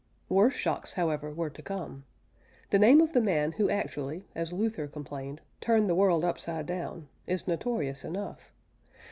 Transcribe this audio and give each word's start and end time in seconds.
Worse 0.29 0.55
shocks, 0.55 0.93
however, 0.93 1.29
were 1.31 1.51
to 1.51 1.61
come. 1.61 2.05
The 2.71 2.79
name 2.79 3.01
of 3.01 3.13
the 3.13 3.21
man 3.21 3.51
who 3.51 3.69
actually 3.69 4.25
(as 4.33 4.51
Luther 4.51 4.87
complained) 4.87 5.41
turned 5.61 5.87
the 5.87 5.93
world 5.93 6.25
upside 6.25 6.65
down, 6.65 7.07
is 7.27 7.47
notorious 7.47 8.03
enough. 8.03 8.51